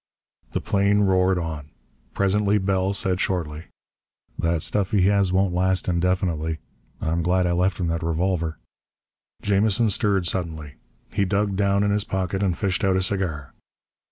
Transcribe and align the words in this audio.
The 0.53 0.61
plane 0.61 1.01
roared 1.01 1.37
on. 1.37 1.69
Presently 2.15 2.57
Bell 2.57 2.91
said 2.95 3.19
shortly: 3.21 3.65
"That 4.39 4.63
stuff 4.63 4.89
he 4.89 5.03
has 5.03 5.31
won't 5.31 5.53
last 5.53 5.87
indefinitely. 5.87 6.57
I'm 6.99 7.21
glad 7.21 7.45
I 7.45 7.51
left 7.51 7.79
him 7.79 7.85
that 7.89 8.01
revolver." 8.01 8.57
Jamison 9.43 9.91
stirred 9.91 10.25
suddenly. 10.25 10.73
He 11.13 11.23
dug 11.23 11.55
down 11.55 11.83
in 11.83 11.91
his 11.91 12.03
pocket 12.03 12.41
and 12.41 12.57
fished 12.57 12.83
out 12.83 12.97
a 12.97 13.01
cigar. 13.03 13.53